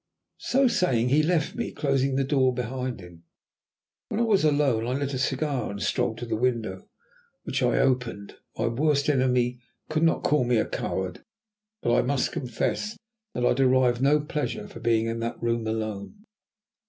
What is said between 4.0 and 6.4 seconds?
When I was alone, I lit a cigar and strolled to the